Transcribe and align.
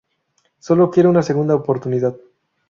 Sólo 0.57 0.89
quiere 0.89 1.09
una 1.09 1.21
segunda 1.21 1.53
oportunidad. 1.53 2.17